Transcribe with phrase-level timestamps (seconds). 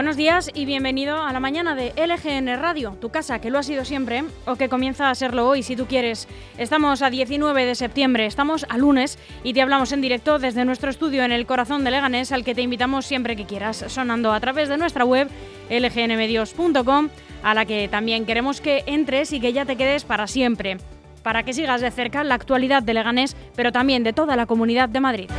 [0.00, 3.62] Buenos días y bienvenido a la mañana de LGN Radio, tu casa que lo ha
[3.62, 6.26] sido siempre o que comienza a serlo hoy si tú quieres.
[6.56, 10.88] Estamos a 19 de septiembre, estamos a lunes y te hablamos en directo desde nuestro
[10.88, 14.40] estudio en el corazón de Leganés al que te invitamos siempre que quieras, sonando a
[14.40, 15.28] través de nuestra web
[15.68, 17.10] lgnmedios.com
[17.42, 20.78] a la que también queremos que entres y que ya te quedes para siempre,
[21.22, 24.88] para que sigas de cerca la actualidad de Leganés, pero también de toda la comunidad
[24.88, 25.30] de Madrid.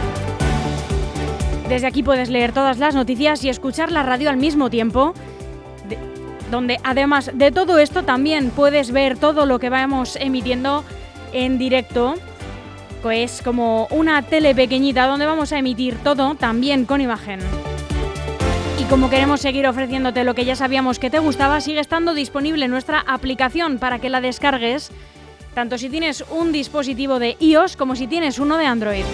[1.71, 5.13] Desde aquí puedes leer todas las noticias y escuchar la radio al mismo tiempo,
[6.51, 10.83] donde además de todo esto también puedes ver todo lo que vamos emitiendo
[11.31, 12.15] en directo.
[13.01, 17.39] Pues como una tele pequeñita donde vamos a emitir todo también con imagen.
[18.77, 22.67] Y como queremos seguir ofreciéndote lo que ya sabíamos que te gustaba, sigue estando disponible
[22.67, 24.91] nuestra aplicación para que la descargues,
[25.53, 29.05] tanto si tienes un dispositivo de iOS como si tienes uno de Android.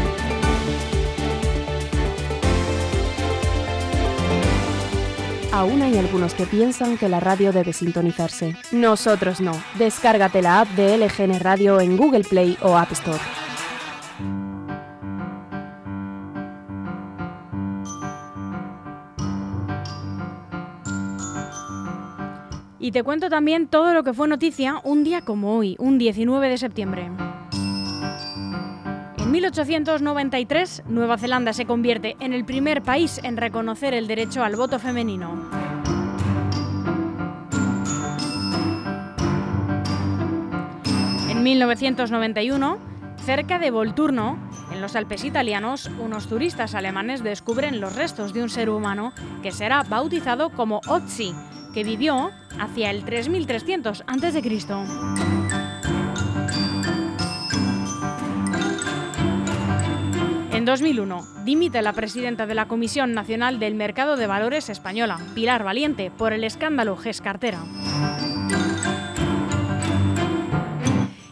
[5.53, 8.57] Aún hay algunos que piensan que la radio debe sintonizarse.
[8.73, 9.53] Nosotros no.
[9.75, 13.40] Descárgate la app de LGN Radio en Google Play o App Store.
[22.91, 26.49] Y te cuento también todo lo que fue noticia un día como hoy, un 19
[26.49, 27.09] de septiembre.
[29.17, 34.57] En 1893, Nueva Zelanda se convierte en el primer país en reconocer el derecho al
[34.57, 35.49] voto femenino.
[41.29, 42.79] En 1991,
[43.25, 44.37] cerca de Volturno,
[44.73, 49.13] en los Alpes italianos, unos turistas alemanes descubren los restos de un ser humano
[49.45, 51.33] que será bautizado como Otzi,
[51.73, 54.43] que vivió hacia el 3300 a.C.
[60.53, 65.65] En 2001, dimite la presidenta de la Comisión Nacional del Mercado de Valores Española, Pilar
[65.65, 67.65] Valiente, por el escándalo GES Cartera.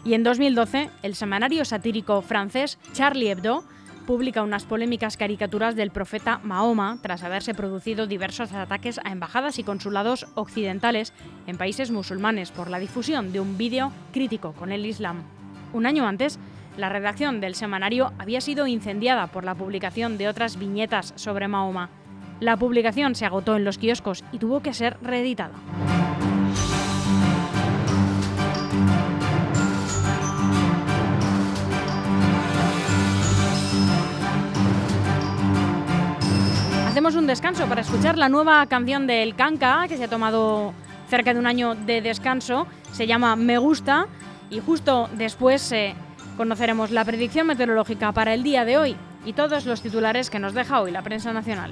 [0.03, 3.63] Y en 2012, el semanario satírico francés Charlie Hebdo
[4.09, 9.63] publica unas polémicas caricaturas del profeta Mahoma tras haberse producido diversos ataques a embajadas y
[9.63, 11.13] consulados occidentales
[11.45, 15.21] en países musulmanes por la difusión de un vídeo crítico con el Islam.
[15.73, 16.39] Un año antes,
[16.75, 21.91] la redacción del semanario había sido incendiada por la publicación de otras viñetas sobre Mahoma.
[22.39, 25.53] La publicación se agotó en los kioscos y tuvo que ser reeditada.
[36.99, 40.73] Hacemos un descanso para escuchar la nueva canción del Kanka, que se ha tomado
[41.09, 42.67] cerca de un año de descanso.
[42.91, 44.07] Se llama Me Gusta
[44.49, 45.95] y justo después eh,
[46.35, 50.53] conoceremos la predicción meteorológica para el día de hoy y todos los titulares que nos
[50.53, 51.71] deja hoy la prensa nacional.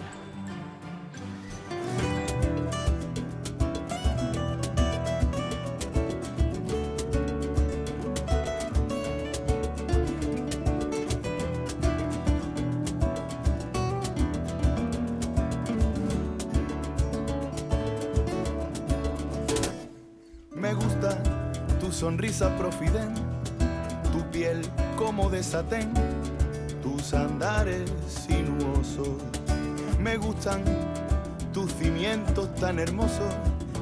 [22.45, 23.13] Profiden,
[24.11, 24.61] tu piel
[24.95, 25.91] como de satén,
[26.83, 29.17] tus andares sinuosos.
[29.99, 30.63] Me gustan
[31.51, 33.33] tus cimientos tan hermosos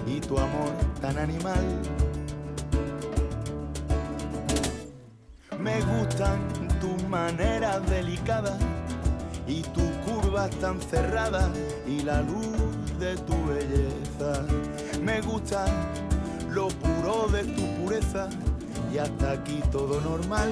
[0.07, 0.71] y tu amor
[1.01, 1.65] tan animal.
[5.59, 6.39] Me gustan
[6.79, 8.57] tus maneras delicadas
[9.47, 11.49] y tus curvas tan cerradas
[11.85, 14.45] y la luz de tu belleza.
[15.01, 15.65] Me gusta
[16.55, 18.29] lo puro de tu pureza
[18.93, 20.49] y hasta aquí todo normal.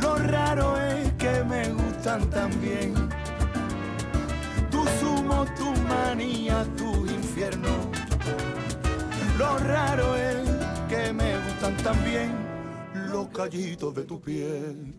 [0.00, 2.94] Lo raro es que me gustan también
[4.70, 7.68] tus humos, tu manía, tu infierno.
[9.36, 10.48] Lo raro es
[10.88, 12.32] que me gustan también
[13.12, 14.94] los callitos de tu piel.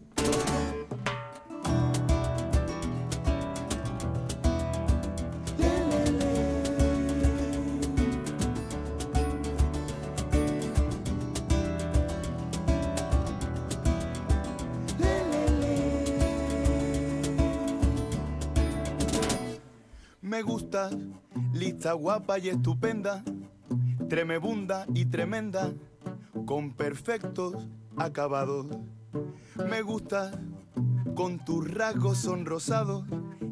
[21.53, 23.23] Lista, guapa y estupenda,
[24.07, 25.73] tremebunda y tremenda,
[26.45, 27.55] con perfectos
[27.97, 28.67] acabados.
[29.69, 30.31] Me gusta,
[31.15, 33.03] con tus rasgos sonrosados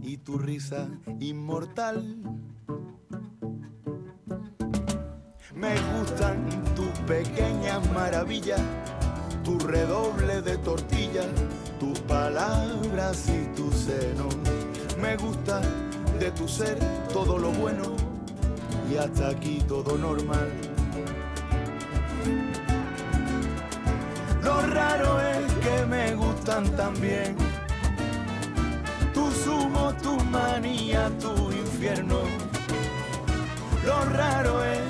[0.01, 0.89] y tu risa
[1.19, 2.18] inmortal.
[5.53, 6.45] Me gustan
[6.75, 8.62] tus pequeñas maravillas,
[9.44, 11.23] tu redoble de tortilla,
[11.80, 14.35] tus palabras y tus senos.
[15.01, 15.62] Me gusta
[16.19, 16.77] de tu ser
[17.13, 17.95] todo lo bueno
[18.91, 20.51] y hasta aquí todo normal.
[24.43, 27.35] Lo raro es que me gustan también
[29.13, 32.21] tus humos, tu manía, tu infierno.
[33.85, 34.81] Lo raro es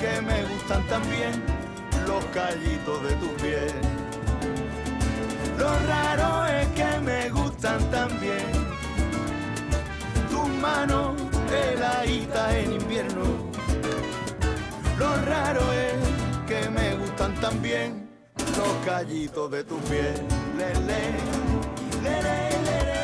[0.00, 1.42] que me gustan también
[2.06, 3.72] los callitos de tu piel.
[5.58, 6.43] Lo raro
[10.64, 11.14] tus manos
[11.52, 13.24] heladitas en invierno.
[14.98, 15.94] Lo raro es
[16.46, 18.08] que me gustan también
[18.56, 20.14] los callitos de tu piel.
[20.56, 21.00] Le, le,
[22.02, 23.03] le,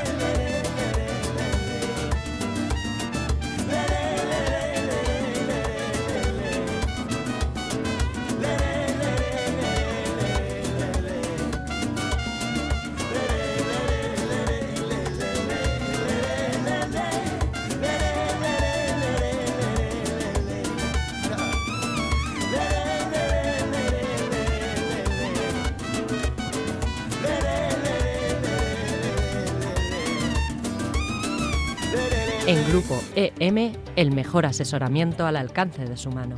[32.50, 36.34] En Grupo EM, el mejor asesoramiento al alcance de su mano.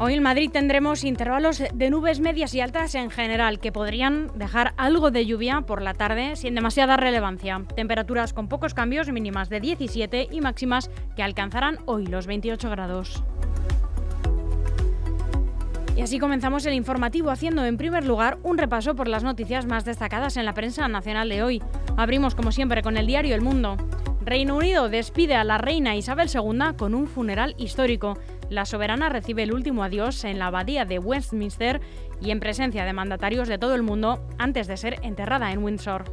[0.00, 4.74] Hoy en Madrid tendremos intervalos de nubes medias y altas en general que podrían dejar
[4.78, 7.62] algo de lluvia por la tarde sin demasiada relevancia.
[7.76, 13.22] Temperaturas con pocos cambios, mínimas de 17 y máximas que alcanzarán hoy los 28 grados.
[15.98, 19.84] Y así comenzamos el informativo haciendo en primer lugar un repaso por las noticias más
[19.84, 21.60] destacadas en la prensa nacional de hoy.
[21.96, 23.76] Abrimos como siempre con el diario El Mundo.
[24.24, 28.16] Reino Unido despide a la reina Isabel II con un funeral histórico.
[28.48, 31.80] La soberana recibe el último adiós en la abadía de Westminster
[32.20, 36.04] y en presencia de mandatarios de todo el mundo antes de ser enterrada en Windsor.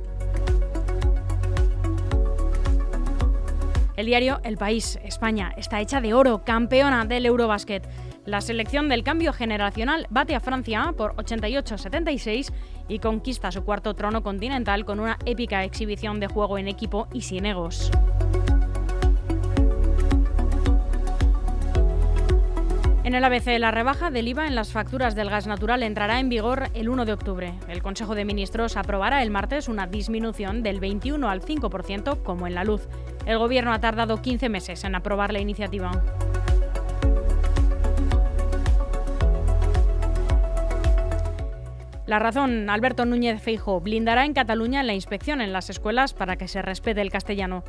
[3.97, 7.87] El diario El País, España, está hecha de oro, campeona del Eurobasket.
[8.25, 12.51] La selección del cambio generacional bate a Francia por 88-76
[12.87, 17.21] y conquista su cuarto trono continental con una épica exhibición de juego en equipo y
[17.21, 17.91] sin egos.
[23.03, 26.27] En el ABC, la rebaja del IVA en las facturas del gas natural entrará en
[26.27, 27.53] vigor el 1 de octubre.
[27.67, 32.55] El Consejo de Ministros aprobará el martes una disminución del 21 al 5% como en
[32.55, 32.87] la luz.
[33.27, 35.91] El Gobierno ha tardado 15 meses en aprobar la iniciativa.
[42.07, 46.47] La razón, Alberto Núñez Feijo blindará en Cataluña la inspección en las escuelas para que
[46.47, 47.63] se respete el castellano.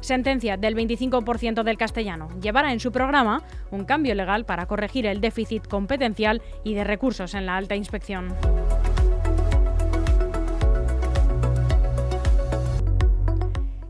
[0.00, 2.28] Sentencia del 25% del castellano.
[2.40, 7.34] Llevará en su programa un cambio legal para corregir el déficit competencial y de recursos
[7.34, 8.34] en la alta inspección.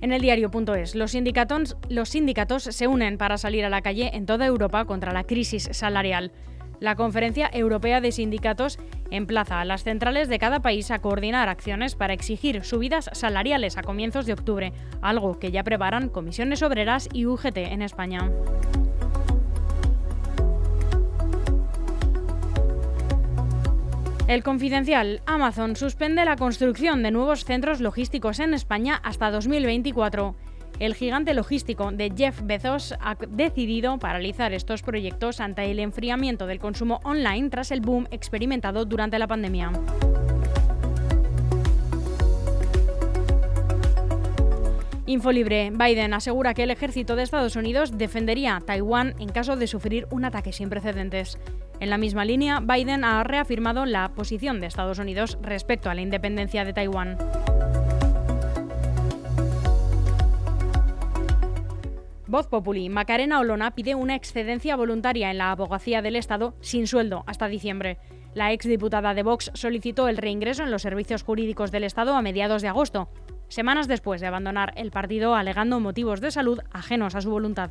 [0.00, 1.14] En el diario.es, los
[1.88, 5.68] los sindicatos se unen para salir a la calle en toda Europa contra la crisis
[5.72, 6.32] salarial.
[6.82, 8.76] La Conferencia Europea de Sindicatos
[9.12, 13.84] emplaza a las centrales de cada país a coordinar acciones para exigir subidas salariales a
[13.84, 18.28] comienzos de octubre, algo que ya preparan comisiones obreras y UGT en España.
[24.26, 30.34] El confidencial Amazon suspende la construcción de nuevos centros logísticos en España hasta 2024.
[30.78, 36.58] El gigante logístico de Jeff Bezos ha decidido paralizar estos proyectos ante el enfriamiento del
[36.58, 39.72] consumo online tras el boom experimentado durante la pandemia.
[45.06, 45.70] Infolibre.
[45.70, 50.24] Biden asegura que el ejército de Estados Unidos defendería Taiwán en caso de sufrir un
[50.24, 51.38] ataque sin precedentes.
[51.80, 56.00] En la misma línea, Biden ha reafirmado la posición de Estados Unidos respecto a la
[56.00, 57.18] independencia de Taiwán.
[62.32, 62.88] Voz Populi.
[62.88, 67.98] Macarena Olona pide una excedencia voluntaria en la abogacía del Estado sin sueldo hasta diciembre.
[68.32, 72.62] La exdiputada de Vox solicitó el reingreso en los servicios jurídicos del Estado a mediados
[72.62, 73.10] de agosto,
[73.48, 77.70] semanas después de abandonar el partido alegando motivos de salud ajenos a su voluntad.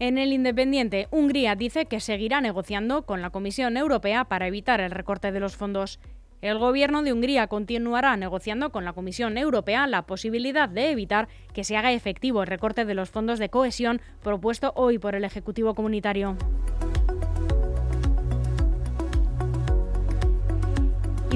[0.00, 4.92] En el Independiente, Hungría dice que seguirá negociando con la Comisión Europea para evitar el
[4.92, 5.98] recorte de los fondos.
[6.40, 11.64] El gobierno de Hungría continuará negociando con la Comisión Europea la posibilidad de evitar que
[11.64, 15.74] se haga efectivo el recorte de los fondos de cohesión propuesto hoy por el Ejecutivo
[15.74, 16.36] Comunitario.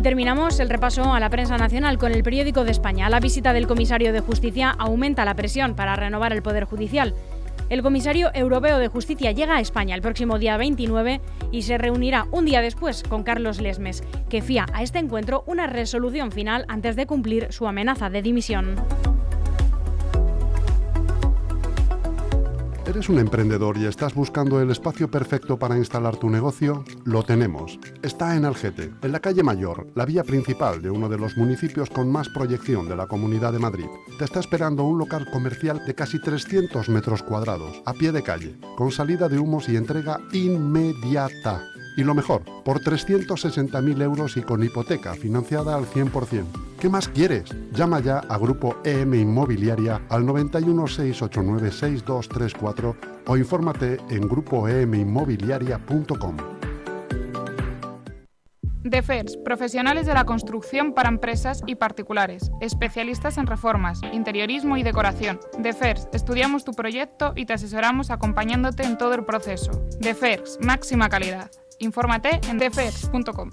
[0.03, 3.09] Terminamos el repaso a la prensa nacional con el periódico de España.
[3.09, 7.15] La visita del comisario de Justicia aumenta la presión para renovar el Poder Judicial.
[7.73, 12.27] El comisario europeo de justicia llega a España el próximo día 29 y se reunirá
[12.31, 16.97] un día después con Carlos Lesmes, que fía a este encuentro una resolución final antes
[16.97, 18.77] de cumplir su amenaza de dimisión.
[22.93, 26.85] ¿Eres un emprendedor y estás buscando el espacio perfecto para instalar tu negocio?
[27.07, 27.79] Lo tenemos.
[28.03, 31.89] Está en Algete, en la calle Mayor, la vía principal de uno de los municipios
[31.89, 33.87] con más proyección de la Comunidad de Madrid.
[34.19, 38.59] Te está esperando un local comercial de casi 300 metros cuadrados, a pie de calle,
[38.77, 41.65] con salida de humos y entrega inmediata.
[41.97, 46.72] Y lo mejor, por 360.000 euros y con hipoteca financiada al 100%.
[46.83, 47.45] ¿Qué más quieres?
[47.71, 52.97] Llama ya a Grupo EM Inmobiliaria al 91 689 6234
[53.29, 56.37] o infórmate en grupoeminmobiliaria.com.
[58.83, 65.39] DEFERS, profesionales de la construcción para empresas y particulares, especialistas en reformas, interiorismo y decoración.
[65.61, 69.71] DEFERS, estudiamos tu proyecto y te asesoramos acompañándote en todo el proceso.
[70.01, 71.49] DEFERS, máxima calidad.
[71.79, 73.53] Infórmate en defers.com.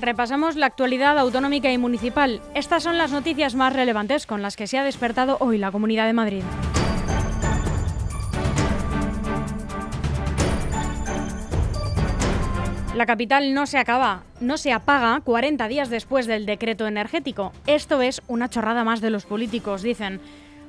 [0.00, 2.40] Repasamos la actualidad autonómica y municipal.
[2.54, 6.06] Estas son las noticias más relevantes con las que se ha despertado hoy la Comunidad
[6.06, 6.42] de Madrid.
[12.94, 17.52] La capital no se acaba, no se apaga 40 días después del decreto energético.
[17.66, 20.20] Esto es una chorrada más de los políticos, dicen.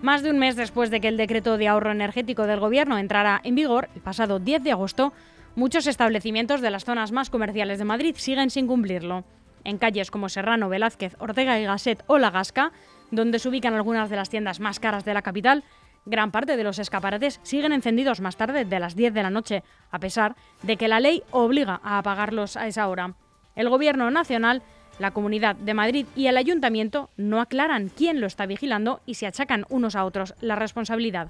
[0.01, 3.41] Más de un mes después de que el decreto de ahorro energético del Gobierno entrara
[3.43, 5.12] en vigor, el pasado 10 de agosto,
[5.56, 9.24] muchos establecimientos de las zonas más comerciales de Madrid siguen sin cumplirlo.
[9.63, 12.72] En calles como Serrano, Velázquez, Ortega y Gasset o La Gasca,
[13.12, 15.63] donde se ubican algunas de las tiendas más caras de la capital,
[16.06, 19.63] Gran parte de los escaparates siguen encendidos más tarde de las 10 de la noche,
[19.91, 23.13] a pesar de que la ley obliga a apagarlos a esa hora.
[23.56, 24.63] El Gobierno Nacional,
[24.98, 29.27] la Comunidad de Madrid y el Ayuntamiento no aclaran quién lo está vigilando y se
[29.27, 31.27] achacan unos a otros la responsabilidad.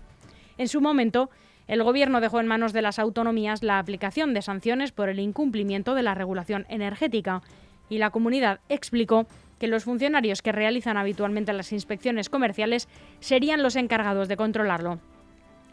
[0.57, 1.29] En su momento,
[1.69, 5.93] el Gobierno dejó en manos de las autonomías la aplicación de sanciones por el incumplimiento
[5.93, 7.43] de la regulación energética
[7.89, 9.27] y la comunidad explicó
[9.59, 12.87] que los funcionarios que realizan habitualmente las inspecciones comerciales
[13.19, 14.99] serían los encargados de controlarlo.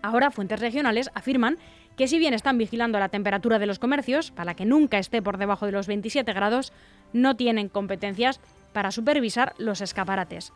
[0.02, 1.56] Ahora, fuentes regionales afirman
[1.96, 5.38] que si bien están vigilando la temperatura de los comercios para que nunca esté por
[5.38, 6.74] debajo de los 27 grados,
[7.14, 8.38] no tienen competencias
[8.74, 10.52] para supervisar los escaparates.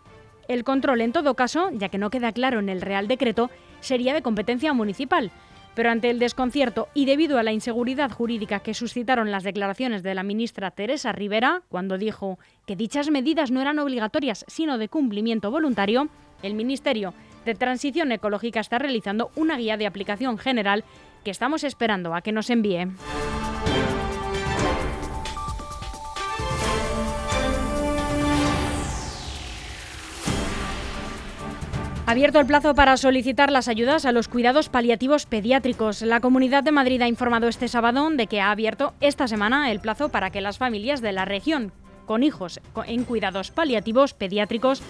[0.48, 4.14] El control, en todo caso, ya que no queda claro en el Real Decreto, sería
[4.14, 5.30] de competencia municipal,
[5.74, 10.14] pero ante el desconcierto y debido a la inseguridad jurídica que suscitaron las declaraciones de
[10.14, 15.50] la ministra Teresa Rivera, cuando dijo que dichas medidas no eran obligatorias sino de cumplimiento
[15.50, 16.08] voluntario,
[16.42, 20.84] el Ministerio de Transición Ecológica está realizando una guía de aplicación general
[21.24, 22.88] que estamos esperando a que nos envíe.
[32.10, 36.02] Abierto el plazo para solicitar las ayudas a los cuidados paliativos pediátricos.
[36.02, 39.78] La Comunidad de Madrid ha informado este sábado de que ha abierto esta semana el
[39.78, 41.70] plazo para que las familias de la región
[42.06, 44.82] con hijos en cuidados paliativos pediátricos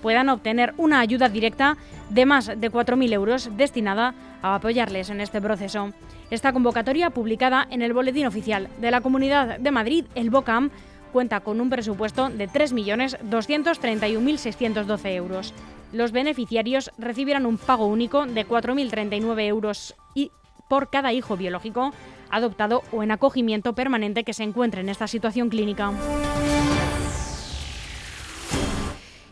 [0.00, 1.76] puedan obtener una ayuda directa
[2.08, 5.92] de más de 4.000 euros destinada a apoyarles en este proceso.
[6.30, 10.70] Esta convocatoria, publicada en el Boletín Oficial de la Comunidad de Madrid, el BOCAM,
[11.12, 15.52] cuenta con un presupuesto de 3.231.612 euros.
[15.92, 20.30] Los beneficiarios recibirán un pago único de 4.039 euros y
[20.68, 21.92] por cada hijo biológico
[22.30, 25.92] adoptado o en acogimiento permanente que se encuentre en esta situación clínica.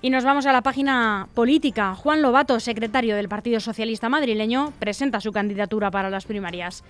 [0.02, 1.94] Y nos vamos a la página política.
[1.94, 6.84] Juan Lobato, secretario del Partido Socialista madrileño, presenta su candidatura para las primarias.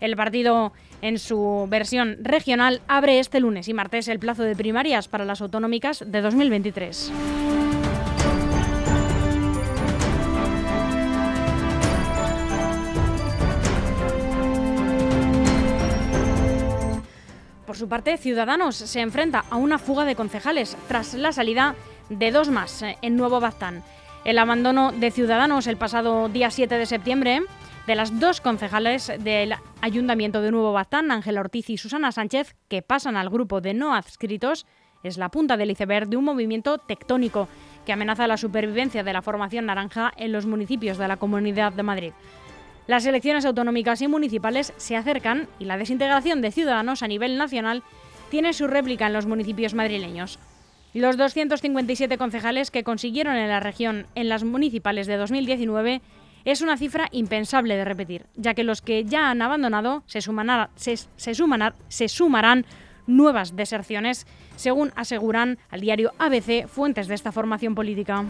[0.00, 5.06] El partido, en su versión regional, abre este lunes y martes el plazo de primarias
[5.06, 7.12] para las autonómicas de 2023.
[17.72, 21.74] Por su parte, Ciudadanos se enfrenta a una fuga de concejales tras la salida
[22.10, 23.82] de dos más eh, en Nuevo Baztán.
[24.26, 27.40] El abandono de Ciudadanos el pasado día 7 de septiembre
[27.86, 32.82] de las dos concejales del Ayuntamiento de Nuevo Baztán, Ángela Ortiz y Susana Sánchez, que
[32.82, 34.66] pasan al grupo de no adscritos,
[35.02, 37.48] es la punta del iceberg de un movimiento tectónico
[37.86, 41.82] que amenaza la supervivencia de la formación naranja en los municipios de la Comunidad de
[41.82, 42.12] Madrid.
[42.86, 47.82] Las elecciones autonómicas y municipales se acercan y la desintegración de ciudadanos a nivel nacional
[48.30, 50.38] tiene su réplica en los municipios madrileños.
[50.94, 56.02] Los 257 concejales que consiguieron en la región en las municipales de 2019
[56.44, 62.08] es una cifra impensable de repetir, ya que los que ya han abandonado se, se
[62.08, 62.66] sumarán
[63.06, 68.24] nuevas deserciones, según aseguran al diario ABC fuentes de esta formación política.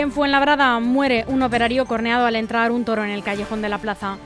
[0.00, 3.78] En Fuenlabrada muere un operario corneado al entrar un toro en el callejón de la
[3.78, 4.16] plaza.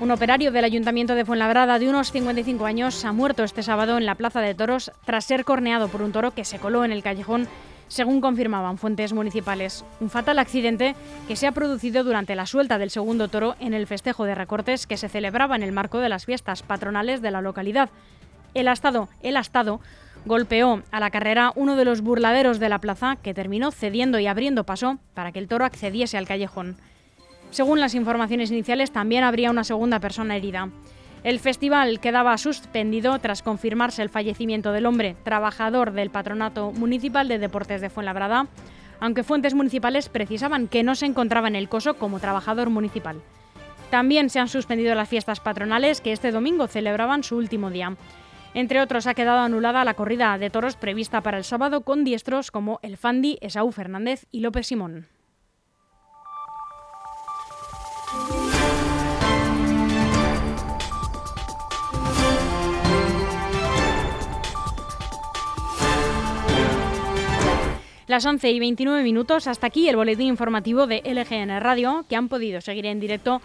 [0.00, 4.06] Un operario del Ayuntamiento de Fuenlabrada de unos 55 años ha muerto este sábado en
[4.06, 7.02] la Plaza de Toros tras ser corneado por un toro que se coló en el
[7.02, 7.48] callejón,
[7.86, 9.84] según confirmaban fuentes municipales.
[10.00, 10.96] Un fatal accidente
[11.28, 14.86] que se ha producido durante la suelta del segundo toro en el festejo de recortes
[14.86, 17.90] que se celebraba en el marco de las fiestas patronales de la localidad.
[18.54, 19.80] El Estado, el Estado
[20.24, 24.26] golpeó a la carrera uno de los burladeros de la plaza que terminó cediendo y
[24.26, 26.76] abriendo paso para que el toro accediese al callejón.
[27.50, 30.68] Según las informaciones iniciales, también habría una segunda persona herida.
[31.24, 37.38] El festival quedaba suspendido tras confirmarse el fallecimiento del hombre, trabajador del Patronato Municipal de
[37.38, 38.46] Deportes de Fuenlabrada,
[39.00, 43.20] aunque fuentes municipales precisaban que no se encontraba en el coso como trabajador municipal.
[43.90, 47.96] También se han suspendido las fiestas patronales que este domingo celebraban su último día.
[48.52, 52.50] Entre otros, ha quedado anulada la corrida de toros prevista para el sábado con diestros
[52.50, 55.06] como el Fandi, Esaú Fernández y López Simón.
[68.08, 72.28] Las 11 y 29 minutos, hasta aquí el boletín informativo de LGN Radio, que han
[72.28, 73.40] podido seguir en directo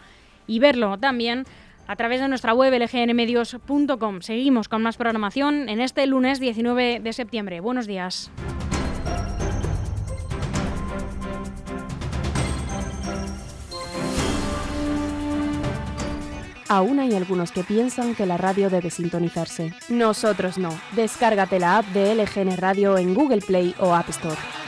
[0.48, 1.46] y verlo también
[1.88, 4.22] a través de nuestra web lgnmedios.com.
[4.22, 7.60] Seguimos con más programación en este lunes 19 de septiembre.
[7.60, 8.32] Buenos días.
[16.68, 19.72] Aún hay algunos que piensan que la radio debe sintonizarse.
[19.88, 20.70] Nosotros no.
[20.96, 24.65] Descárgate la app de LGN Radio en Google Play o App Store.